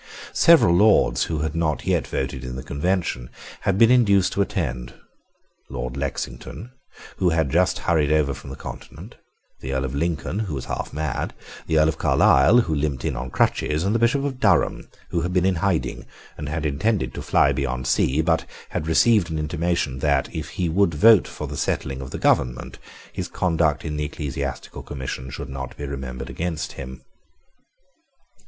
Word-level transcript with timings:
Several 0.33 0.73
Lords 0.73 1.25
who 1.25 1.41
had 1.41 1.53
not 1.53 1.85
yet 1.85 2.07
voted 2.07 2.43
in 2.43 2.55
the 2.55 2.63
Convention 2.63 3.29
had 3.59 3.77
been 3.77 3.91
induced 3.91 4.33
to 4.33 4.41
attend; 4.41 4.95
Lord 5.69 5.95
Lexington, 5.95 6.71
who 7.17 7.29
had 7.29 7.51
just 7.51 7.77
hurried 7.77 8.11
over 8.11 8.33
from 8.33 8.49
the 8.49 8.55
Continent; 8.55 9.17
the 9.59 9.73
Earl 9.75 9.85
of 9.85 9.93
Lincoln, 9.93 10.39
who 10.39 10.55
was 10.55 10.65
half 10.65 10.91
mad; 10.91 11.35
the 11.67 11.77
Earl 11.77 11.87
of 11.89 11.99
Carlisle, 11.99 12.61
who 12.61 12.73
limped 12.73 13.05
in 13.05 13.15
on 13.15 13.29
crutches; 13.29 13.83
and 13.83 13.93
the 13.93 13.99
Bishop 13.99 14.23
of 14.23 14.39
Durham, 14.39 14.87
who 15.09 15.21
had 15.21 15.33
been 15.33 15.45
in 15.45 15.57
hiding 15.61 16.07
and 16.35 16.49
had 16.49 16.65
intended 16.65 17.13
to 17.13 17.21
fly 17.21 17.51
beyond 17.53 17.85
sea, 17.85 18.23
but 18.23 18.45
had 18.69 18.87
received 18.87 19.29
an 19.29 19.37
intimation 19.37 19.99
that, 19.99 20.33
if 20.33 20.49
he 20.57 20.67
would 20.67 20.95
vote 20.95 21.27
for 21.27 21.45
the 21.45 21.55
settling 21.55 22.01
of 22.01 22.09
the 22.09 22.17
government, 22.17 22.79
his 23.13 23.27
conduct 23.27 23.85
in 23.85 23.97
the 23.97 24.05
Ecclesiastical 24.05 24.81
Commission 24.81 25.29
should 25.29 25.49
not 25.49 25.77
be 25.77 25.85
remembered 25.85 26.27
against 26.31 26.71
him. 26.71 27.03